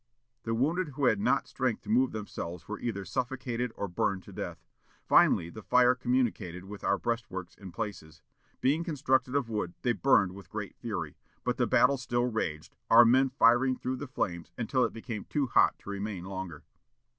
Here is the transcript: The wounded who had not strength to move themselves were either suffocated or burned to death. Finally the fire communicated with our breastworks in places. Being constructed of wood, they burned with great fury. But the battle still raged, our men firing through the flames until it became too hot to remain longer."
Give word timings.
The 0.45 0.55
wounded 0.55 0.93
who 0.95 1.05
had 1.05 1.19
not 1.19 1.47
strength 1.47 1.83
to 1.83 1.89
move 1.89 2.11
themselves 2.11 2.67
were 2.67 2.79
either 2.79 3.05
suffocated 3.05 3.71
or 3.75 3.87
burned 3.87 4.23
to 4.23 4.33
death. 4.33 4.57
Finally 5.05 5.51
the 5.51 5.61
fire 5.61 5.93
communicated 5.93 6.65
with 6.65 6.83
our 6.83 6.97
breastworks 6.97 7.53
in 7.53 7.71
places. 7.71 8.23
Being 8.61 8.83
constructed 8.83 9.35
of 9.35 9.47
wood, 9.47 9.75
they 9.83 9.93
burned 9.93 10.31
with 10.31 10.49
great 10.49 10.75
fury. 10.75 11.17
But 11.43 11.57
the 11.57 11.67
battle 11.67 11.97
still 11.97 12.25
raged, 12.25 12.75
our 12.89 13.05
men 13.05 13.29
firing 13.29 13.77
through 13.77 13.97
the 13.97 14.07
flames 14.07 14.51
until 14.57 14.83
it 14.85 14.91
became 14.91 15.25
too 15.25 15.45
hot 15.45 15.77
to 15.77 15.91
remain 15.91 16.25
longer." 16.25 16.63